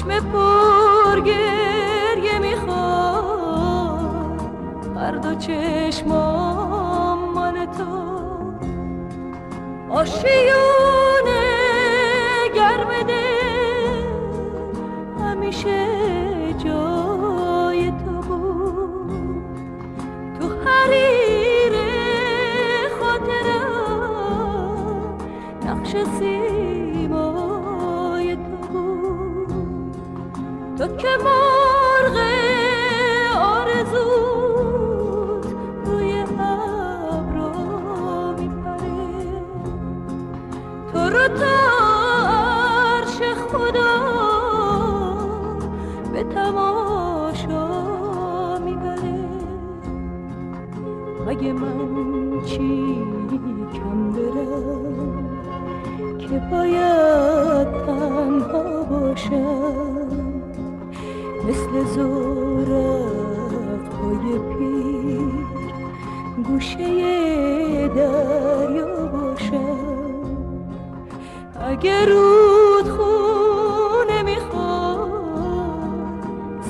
چشم 0.00 0.20
پر 0.20 1.20
گریه 1.20 2.38
می‌خوام 2.38 4.00
هر 4.96 5.12
دو 5.12 5.34
چشمام 5.34 7.18
من 7.34 7.66
تو. 7.66 7.84
آشیون 9.90 10.99
que 31.00 31.18
mon 31.22 31.49
گوشه 66.50 67.88
دریا 67.88 69.06
باشم 69.06 70.26
اگر 71.66 72.06
رود 72.06 72.88
خونه 72.88 74.22
می‌خواد 74.22 75.10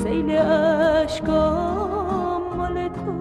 سیل 0.02 0.30
عشقام 0.30 1.62
مال 2.56 2.88
تو. 2.88 3.12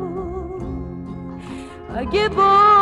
اگه 1.96 2.30
با 2.30 2.79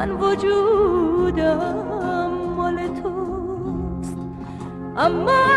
من 0.00 0.10
وجودم 0.10 1.58
مال 2.56 2.76
توست. 2.86 4.16
اما 4.96 5.49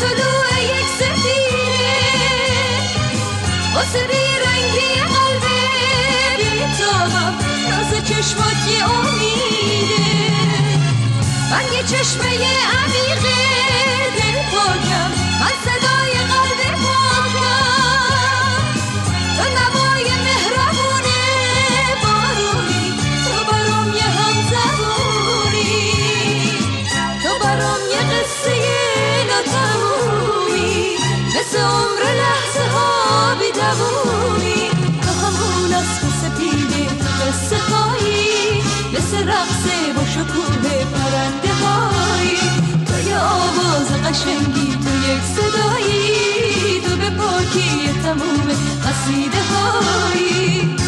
طلوع 0.00 0.62
یک 0.62 0.86
سفیره. 1.00 1.88
واسه 3.74 3.98
بیرنگی 3.98 4.94
قلب 5.14 5.44
بی 6.38 6.60
تو 6.78 6.90
راز 7.70 8.04
چشمات 8.08 8.60
یه 8.68 8.90
امیده. 8.90 10.04
من 11.50 11.72
یه 11.72 11.82
چشمه 11.82 12.24
عمیقه. 12.78 13.38
دل 14.16 14.36
پاکم 14.52 15.23
شرط 31.52 31.60
عمر 31.60 32.02
لحظه 32.02 32.70
ها 32.72 33.34
بی 33.34 33.60
همون 35.06 35.74
از 35.74 35.84
سپیده 36.22 36.86
قصه 37.20 37.56
هایی 37.56 38.62
مثل 38.92 39.28
رقص 39.28 39.64
با 39.96 40.04
شکوه 40.04 40.84
پرنده 40.84 41.52
هایی. 41.54 42.38
آواز 43.16 43.88
قشنگی 44.04 44.78
تو 44.84 45.10
یک 45.10 45.22
صدایی 45.36 46.80
تو 46.80 46.96
به 46.96 47.10
پاکی 47.10 47.90
تموم 48.02 48.48
قصیده 48.84 49.42
هایی. 49.42 50.83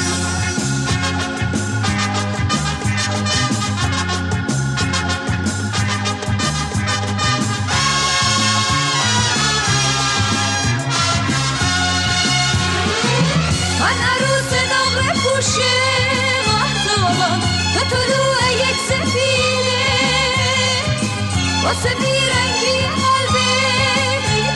واسه 21.66 21.88
بیرنگی 21.88 22.78
قلب 22.96 23.36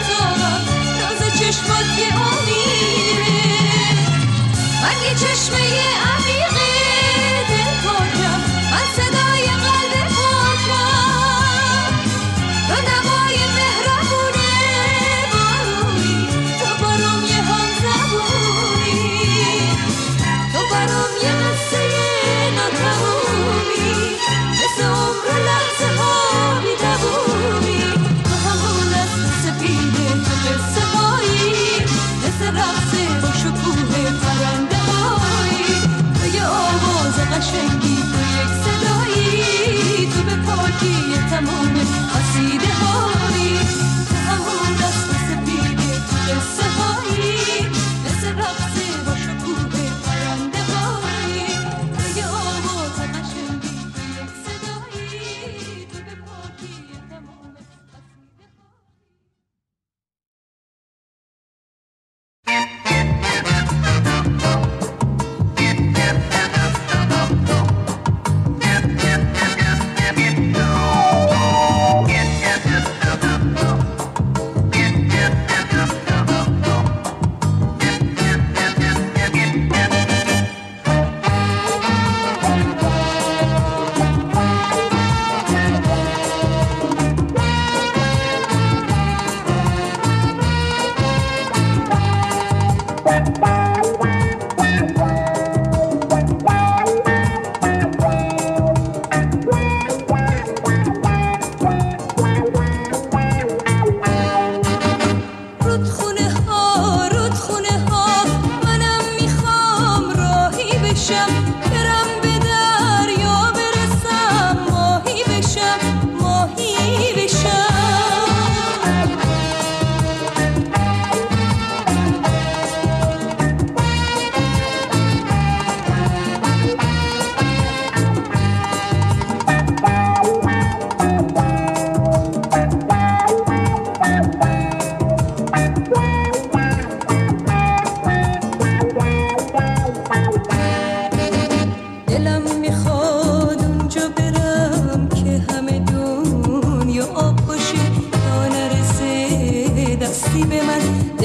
تو 0.07 0.25
راز 1.01 1.39
چشمات 1.41 1.87
که 1.97 2.15
امیره. 2.15 3.43
من 4.83 4.97
یه 5.05 5.15
چشمه 5.15 5.59
امیر 5.59 6.30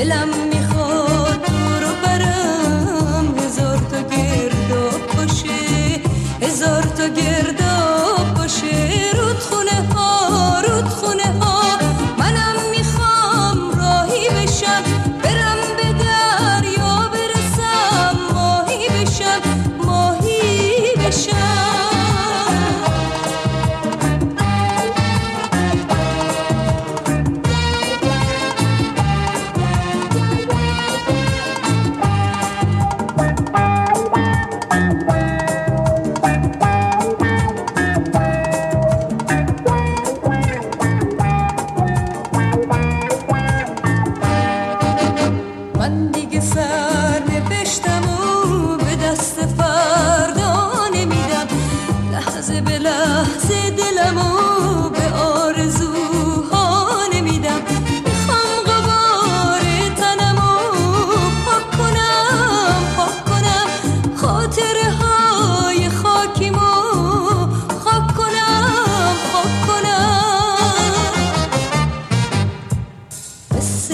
selam. 0.06 0.45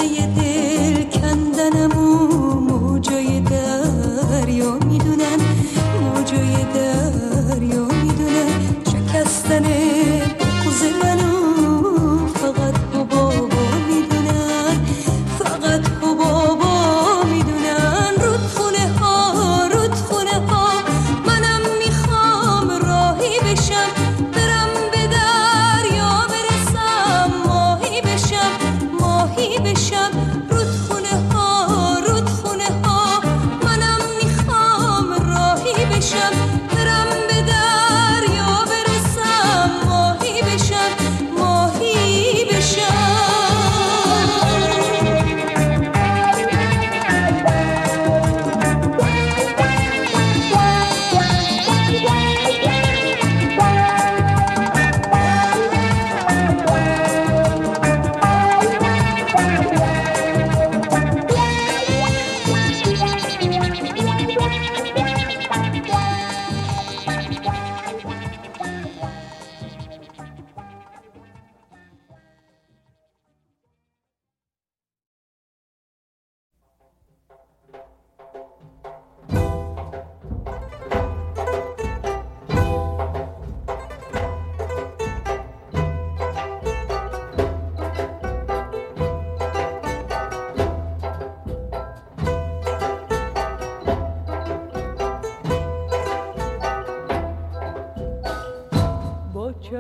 siguiente. 0.02 0.41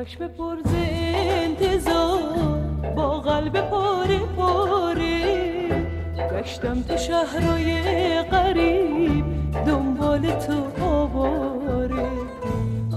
چشم 0.06 0.28
پرز 0.28 0.74
انتظار 1.14 2.60
با 2.96 3.20
قلب 3.20 3.62
پاره 3.70 4.20
پاره. 4.20 5.86
گشتم 6.32 6.82
تو 6.82 6.98
شهرهای 6.98 8.22
غریب 8.24 9.26
دنبال 9.66 10.32
تو 10.32 10.84
آواره. 10.86 12.08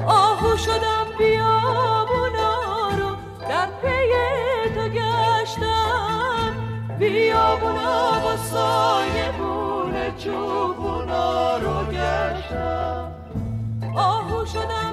آهو 0.06 0.56
شدم 0.56 1.06
بیابونا 1.18 2.88
رو 2.98 3.16
در 3.48 3.68
پی 3.82 4.12
تو 4.74 4.88
گشتم. 4.88 6.54
بیابونا 6.98 8.20
با 8.24 8.36
سایه 8.36 9.32
بونه 9.38 10.12
چوبونا 10.18 11.56
رو 11.56 11.84
گشتم. 11.84 13.12
آهو 13.96 14.46
شدم 14.46 14.83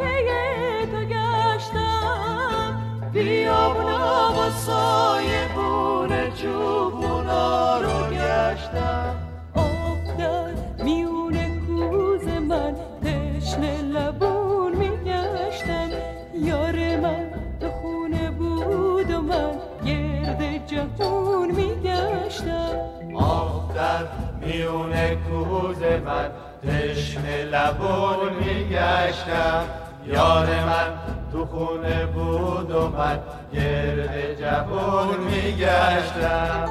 پی 0.00 0.86
تو 0.86 1.00
گشتم 1.04 2.70
بیابونا 3.12 4.32
با 4.32 4.50
سایه 4.50 5.48
بونه 5.54 6.30
چوبونا 6.30 7.80
رو 7.80 8.14
گشتم. 8.14 9.14
آب 9.54 10.16
در 10.18 10.84
میون 10.84 11.36
کوز 11.66 12.24
من 12.48 12.74
تشنه 13.02 13.82
لبون 13.82 14.72
میگشتم 14.76 15.90
یار 16.34 16.76
من 16.96 17.30
تو 17.60 17.70
خونه 17.70 18.30
بود 18.30 19.10
و 19.10 19.20
من 19.20 19.54
گرد 19.86 20.66
جهون 20.66 21.50
میگشتم. 21.50 22.76
آب 23.14 23.74
در 23.74 24.04
میون 24.40 24.92
کوز 25.14 25.82
من 25.82 26.30
تشنه 26.62 27.44
لبون 27.44 28.32
میگشتم. 28.40 29.64
یار 30.06 30.46
من 30.46 30.92
تو 31.32 31.46
خونه 31.46 32.06
بود 32.06 32.70
و 32.70 32.88
من 32.88 33.18
گرد 33.52 34.40
جهون 34.40 35.16
میگشتم. 35.30 36.68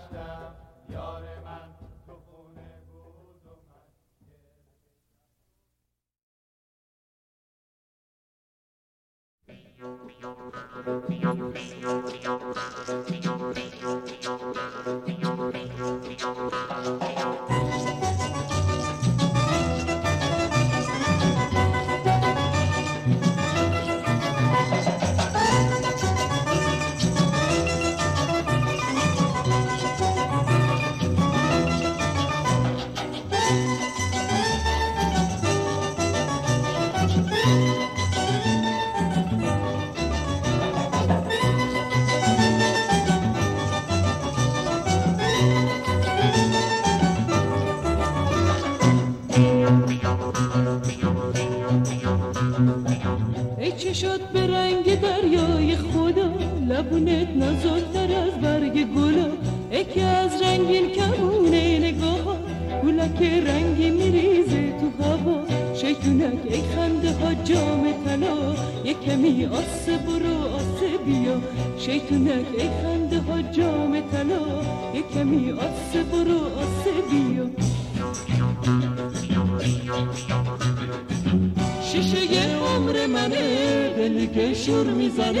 میگشتم 0.00 0.54
یار 0.90 1.22
من 1.44 1.74
تو 2.06 2.14
خونه 2.14 2.80
بود 2.88 3.46
و 3.46 3.50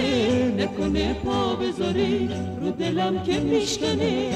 می‌زنه 0.00 0.64
نکنه 0.64 1.14
پا 1.14 1.54
بذاری 1.54 2.30
رو 2.60 2.70
دلم 2.70 3.22
که 3.22 3.40
میشکنه. 3.40 4.30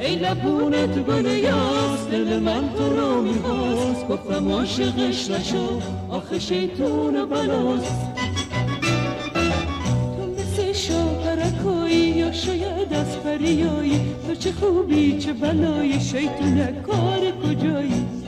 ای 0.00 0.16
لبونت 0.16 0.98
گل 0.98 1.26
یاس 1.26 2.08
دل 2.10 2.38
من 2.38 2.74
تو 2.74 2.96
رو 2.96 3.22
می‌خواست 3.22 4.08
گفتم 4.08 4.52
عاشقش 4.52 5.30
نشو 5.30 5.80
آخه 6.08 6.38
شیطون 6.38 7.24
بلاست 7.24 8.06
تو 10.16 10.26
مثل 10.36 10.72
یا 11.92 12.32
شاید 12.32 12.92
از 12.92 13.20
پریایی 13.20 14.00
تو 14.26 14.34
چه 14.34 14.52
خوبی 14.52 15.18
چه 15.18 15.32
بلایی 15.32 16.00
شیطونه 16.00 16.82
کار 16.86 17.20
کجایی؟ 17.44 18.23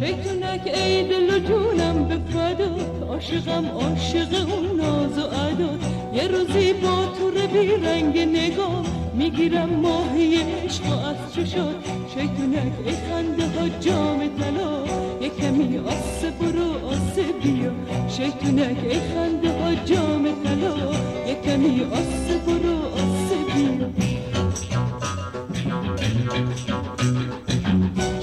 شیطونک 0.00 0.66
ای 0.74 1.08
دل 1.08 1.34
و 1.34 1.38
جونم 1.38 2.04
به 2.08 2.18
فدات 2.18 3.02
عاشقم 3.08 3.66
عاشق 3.66 4.32
اون 4.52 4.76
ناز 4.76 5.18
و 5.18 5.22
عدات 5.22 5.80
یه 6.14 6.28
روزی 6.28 6.72
با 6.72 7.04
تو 7.06 7.30
بی 7.52 7.68
رنگ 7.86 8.18
نگاه. 8.18 8.84
می‌گیرم 9.14 9.68
ماهی 9.68 10.36
عشق 10.64 10.86
و 10.86 10.92
از 10.92 11.34
چشات 11.34 11.74
شیطونک 12.14 12.72
ای 12.86 12.92
خنده 12.92 13.44
ها 13.44 13.68
جام 13.80 14.18
طلا. 14.38 14.84
یه 15.20 15.28
کمی 15.28 15.78
آسه 15.78 16.30
برو 16.30 16.88
آسه 16.88 17.22
بیا 17.42 17.72
شیطونک 18.08 18.76
ای 18.84 19.00
خنده 19.00 19.50
ها 19.52 19.74
جام 19.74 20.28
طلا. 20.44 20.76
یه 21.26 21.34
کمی 21.44 21.82
آسه 21.92 22.38
برو 22.46 22.76
آسه 22.94 23.36
بیا 23.54 24.09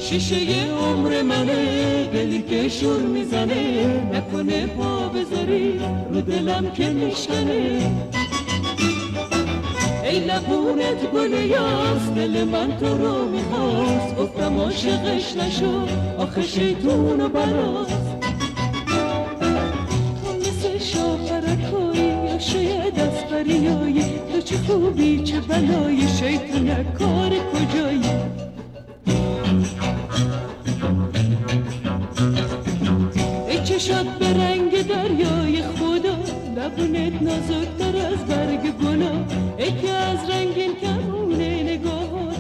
شیشه 0.10 0.36
عمر 0.72 1.22
منه 1.22 2.06
دلی 2.13 2.41
که 2.41 2.70
شور 2.70 3.02
می‌زنه 3.02 3.88
نکنه 4.13 4.65
پا 4.67 5.08
بذاری 5.08 5.80
رو 6.12 6.22
دلم 6.22 6.72
که 6.72 6.89
میشکنه. 6.89 7.91
ای 10.04 10.20
لبونت 10.20 11.12
گل 11.13 11.34
یاس 11.34 12.10
دل 12.15 12.43
من 12.43 12.78
تو 12.78 12.98
رو 12.98 13.30
می‌خواست 13.30 14.15
گفتم 14.15 14.60
عاشقش 14.60 15.36
نشو 15.36 15.88
آخه 16.17 16.41
شیطون 16.41 17.22
و 17.22 17.30
براست. 17.30 18.08
شاید 22.39 23.00
از 23.00 23.24
فریایی 23.30 24.04
تو 24.34 24.41
چه 24.41 24.58
خوبی 24.58 25.24
چه 25.24 25.39
بلایی 25.41 26.08
شیطونک 26.08 26.93
کار 26.93 27.30
کجایی؟ 27.30 28.37
چشات 33.88 34.06
به 34.06 34.34
رنگ 34.34 34.88
دریای 34.88 35.62
خدا 35.62 36.17
لبونت 36.56 37.21
نازکتر 37.21 37.97
از 38.08 38.26
برگ 38.26 38.71
گلا 38.71 39.12
ای 39.58 39.89
از 39.89 40.30
رنگین 40.30 40.76
کمونه 40.76 41.63
نگاهات 41.63 42.38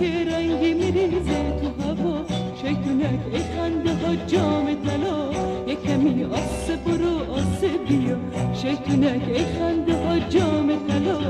که 0.00 0.30
رنگی 0.32 0.74
میریزه 0.74 1.40
تو 1.60 1.82
هوا. 1.82 2.24
شیطونک 2.62 3.20
ای 3.32 3.38
خنده 3.38 3.94
ها 3.94 4.14
جام 4.26 4.66
طلا. 4.84 5.32
یه 5.66 5.74
کمی 5.74 6.24
آسه 6.24 6.76
برو 6.76 7.32
آسه 7.32 7.68
بیا. 7.88 8.16
شیطونک 8.54 9.22
ای 9.28 9.44
خنده 9.44 9.94
ها 9.94 10.18
جام 10.18 10.68
طلا. 10.88 11.20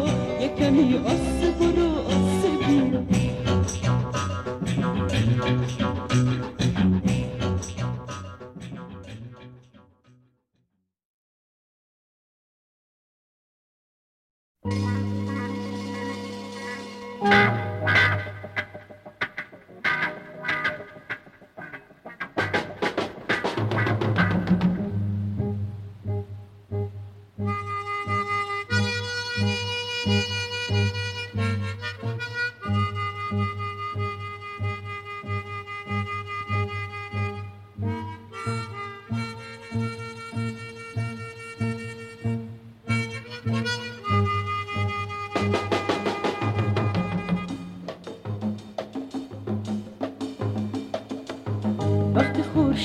یه 0.40 0.48
کمی 0.48 0.94
آسه 0.96 1.50
برو 1.60 1.90
آسه 1.90 2.31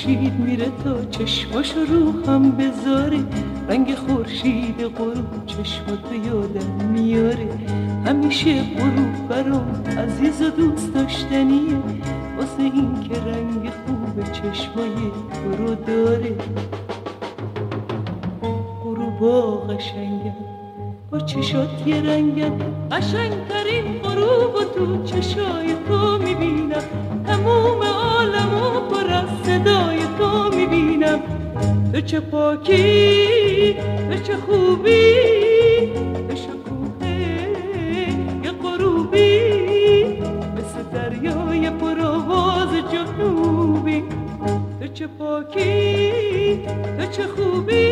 خورشید 0.08 0.39
میره 0.39 0.72
تا 0.84 1.06
چشماشو 1.06 1.80
رو 1.80 2.26
هم 2.28 2.52
بذاره. 2.52 3.20
رنگ 3.70 3.96
خورشید 3.96 4.82
غروب 4.82 5.46
چشماتو 5.46 6.15
یادم 6.26 6.86
میاره. 6.93 7.50
همیشه 8.06 8.63
غروب 8.63 9.28
برام 9.30 9.84
عزیز 9.98 10.41
و 10.41 10.50
دوست 10.50 10.93
داشتنیه. 10.93 11.78
واسه 12.38 12.60
این 12.60 12.93
که 13.10 13.20
رنگ 13.20 13.70
خوب 13.70 14.32
چشمای 14.32 14.96
تو 15.34 15.63
رو 15.63 15.76
داره. 15.76 16.36
غروبا 18.84 19.58
قشنگم 19.58 20.36
با 21.12 21.20
چشات 21.20 21.88
یه 21.88 22.02
رنگم. 22.02 22.52
قشنگترین 22.91 24.00
غروب 24.04 24.56
و 24.56 24.63
تو 24.76 25.04
چشای 25.04 25.76
تو 25.88 26.17
می‌بینم. 26.17 26.96
چه 32.08 32.20
پاکی 32.20 33.74
تو 34.10 34.17
چه 34.24 34.36
خوبی 34.38 35.13
تو 36.30 36.36
شکوه 36.36 37.10
یه 38.43 38.52
غروبی 38.52 39.39
مثل 40.56 40.84
دریای 40.93 41.70
آواز 42.02 42.70
جنوبی. 42.91 44.04
تو 44.82 44.88
چه 44.93 45.08
پاکی 45.08 46.65
تو 47.00 47.06
چه 47.12 47.24
خوبی 47.28 47.87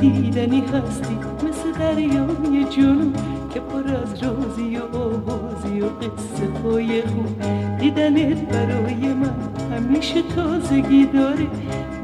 دیدنی 0.00 0.60
هستی 0.60 1.16
مثل 1.48 1.72
دریای 1.78 2.64
جنوب 2.70 3.16
که 3.54 3.60
پر 3.60 3.94
از 3.94 4.22
رازی 4.22 4.76
و 4.76 4.96
آوازی 4.96 5.80
و 5.80 5.86
قصه 5.88 6.46
های 6.64 7.02
خوب. 7.02 7.42
دیدنت 7.78 8.40
برای 8.52 9.14
من 9.14 9.34
همیشه 9.76 10.22
تازگی 10.22 11.06
داره 11.06 11.46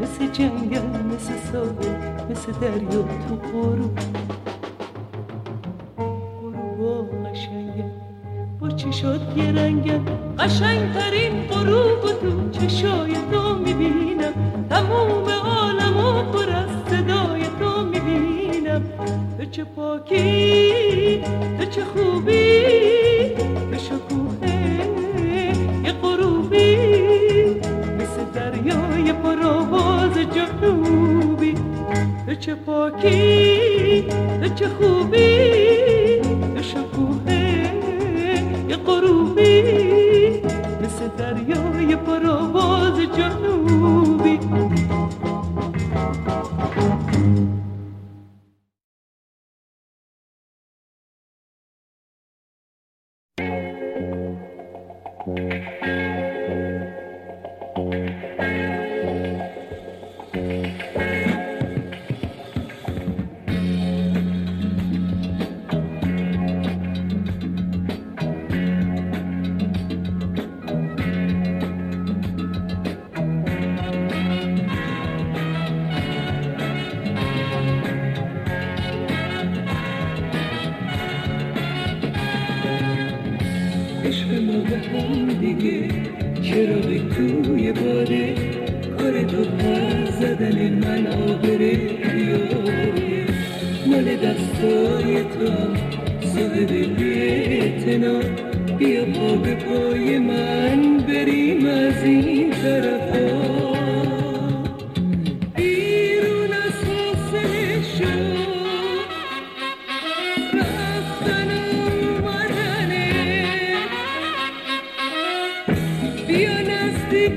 مثل 0.02 0.26
جنگل 0.32 1.02
مثل 1.14 1.32
ساحل 1.52 2.30
مثل 2.30 2.52
دریا 2.52 3.02
تو 3.28 3.36
غروب. 3.36 3.98
غروبا 5.96 7.02
قشنگم 7.02 7.90
با 8.60 8.70
چشات 8.70 9.36
یه 9.36 9.52
رنگم 9.52 10.00
قشنگترین 10.38 11.13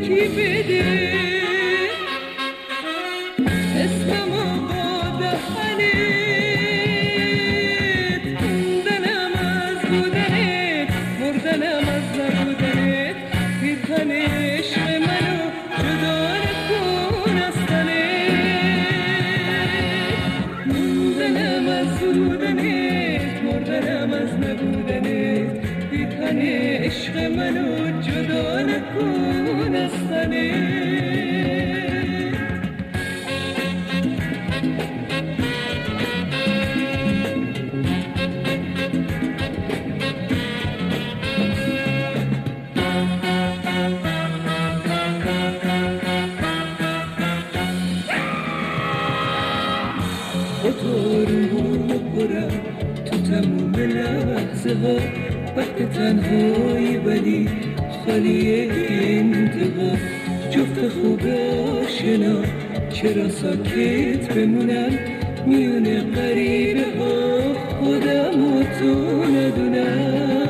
gibi 0.07 0.67
de 0.67 0.76
انتباه 54.77 55.01
وقت 55.57 55.91
تنهایی 55.93 56.97
ولی 56.97 57.49
خالی 58.05 58.69
انتباه 58.69 59.97
جفت 60.51 60.87
خوب 60.87 61.21
آشنا 61.81 62.43
چرا 62.89 63.29
ساکت 63.29 64.33
بمونم؟ 64.33 64.99
میون 65.45 66.11
قریبه 66.11 66.85
ها 66.99 67.53
خودم 67.79 68.57
و 68.57 68.63
تو 68.79 69.23
ندونم. 69.25 70.46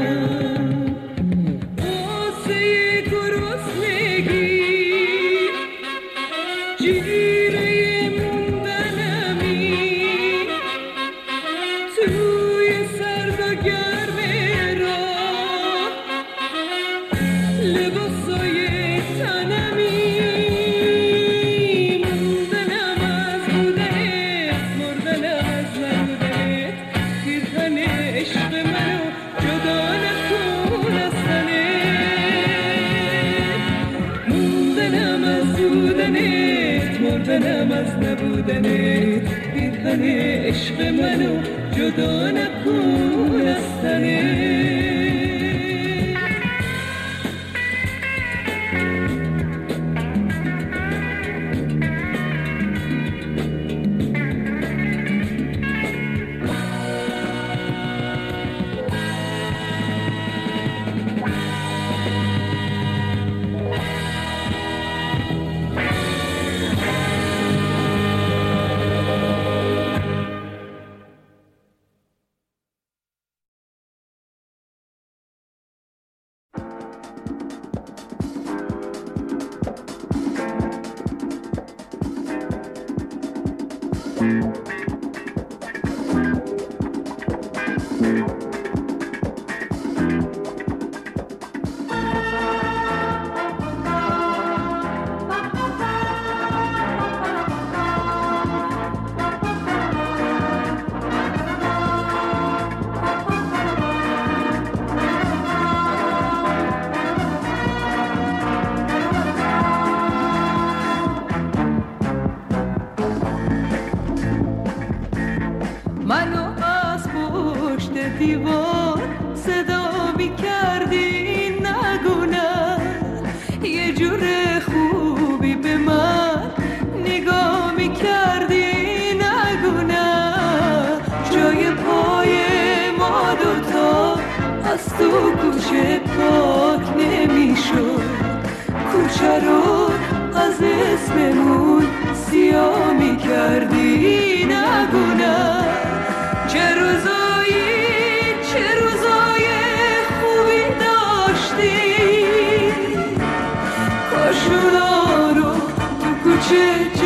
Música 84.20 84.67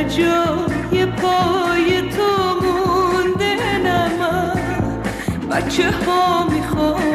هر 0.00 0.08
جای 0.08 1.06
پای 1.06 2.02
تو 2.10 2.30
مونده 2.62 3.78
نمم 3.78 5.02
بچه 5.50 5.90
ها 5.90 6.48
می‌خوام 6.48 7.09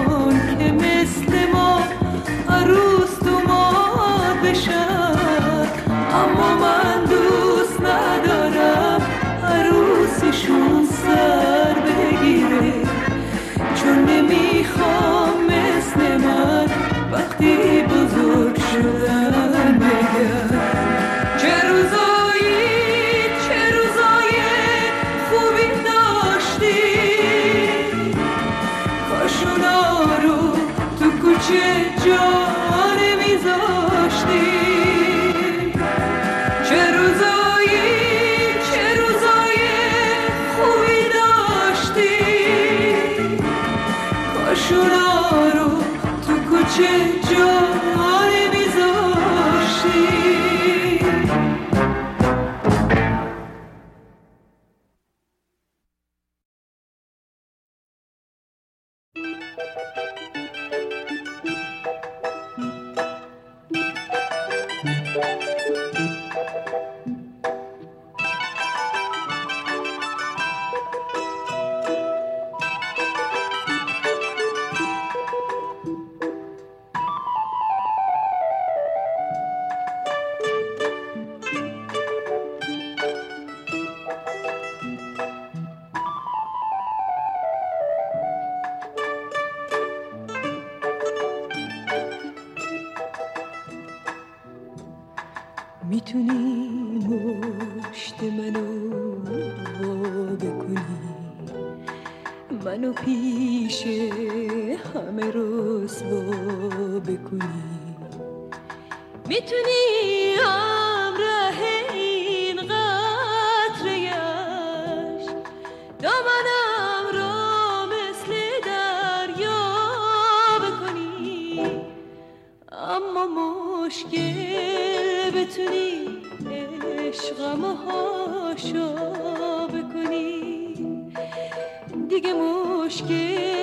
دیگه 132.15 132.33
مشکل 132.33 133.54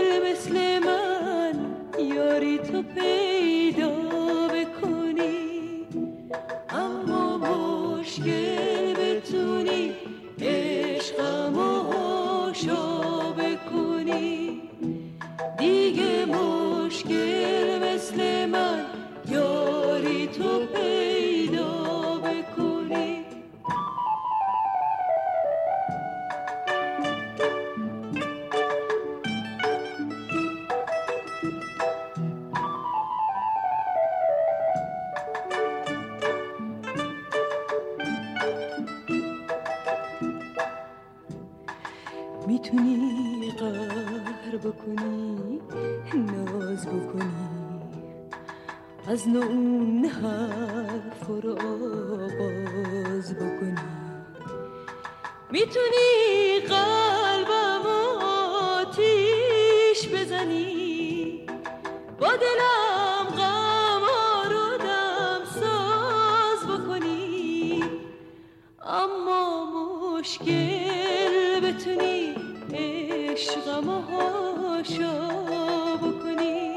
تماشا 74.82 75.96
بکنی 75.96 76.76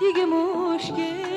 دیگه 0.00 0.24
مشکل 0.24 1.31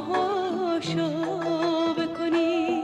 هاشو 0.00 1.08
بکنی. 1.98 2.80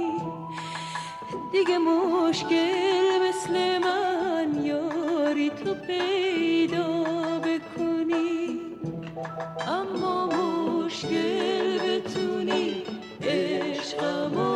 دیگه 1.52 1.78
مشکل 1.78 3.28
مثل 3.28 3.78
من 3.78 4.64
یاری 4.64 5.50
تو 5.50 5.74
پیدا 5.86 7.04
بکنی. 7.46 8.60
اما 9.68 10.26
مشکل 10.26 11.78
بتونی 11.78 12.82
عشقمو 13.22 14.55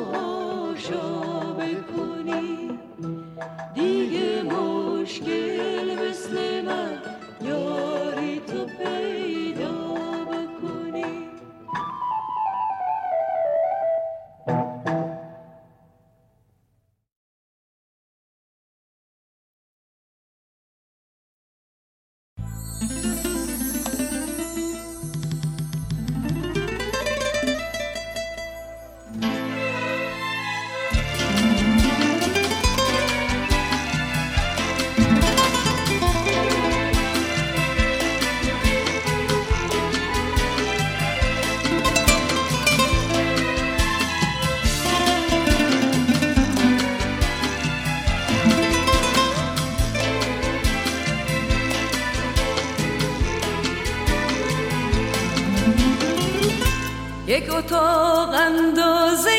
تا 57.71 58.27
اندازه 58.33 59.31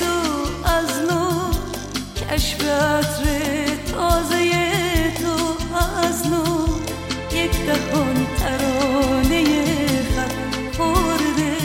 تو 0.00 0.14
از 0.68 0.90
نو 1.08 1.52
کشف 2.30 2.60
عطر 2.64 3.24
تازه 3.92 4.50
تو 5.20 5.66
از 5.98 6.26
نو 6.26 6.66
یک 7.32 7.66
دهان 7.66 8.26
ترانه 8.38 9.44
خط 10.16 10.76
خورده 10.76 11.56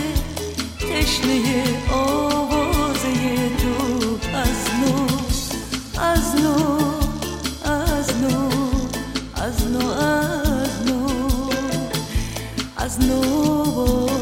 تشنه 0.80 1.64
آوازه 1.94 3.14
تو 3.58 4.18
از 4.38 4.62
نو 4.82 5.08
از 6.02 6.36
نو 6.36 6.58
از 7.66 8.16
نو 8.22 8.50
از 9.36 9.68
نو 9.68 9.90
از 9.90 10.86
نو 10.88 11.08
از 12.78 13.00
نو 13.00 14.19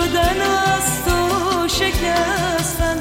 شدن 0.00 0.40
از 0.40 1.04
تو 1.04 1.68
شکستن. 1.68 2.98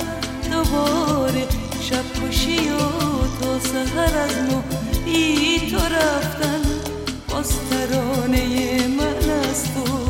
دوباره 0.52 1.47
شب 1.82 2.20
خوشی 2.20 2.70
و 2.70 2.78
تو 3.41 3.60
سهر 3.60 4.18
از 4.18 4.38
نو 4.38 4.62
بی 5.06 5.72
تو 5.72 5.78
رفتن. 5.78 6.62
باز 7.30 7.54
ترانه 7.70 8.88
من 8.88 9.30
از 9.50 9.64
تو 9.64 10.09